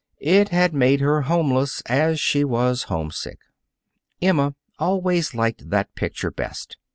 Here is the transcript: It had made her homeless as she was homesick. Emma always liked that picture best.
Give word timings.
It 0.17 0.49
had 0.49 0.73
made 0.73 0.99
her 1.01 1.21
homeless 1.21 1.81
as 1.85 2.19
she 2.19 2.43
was 2.43 2.85
homesick. 2.89 3.37
Emma 4.19 4.55
always 4.79 5.35
liked 5.35 5.69
that 5.69 5.93
picture 5.93 6.31
best. 6.31 6.75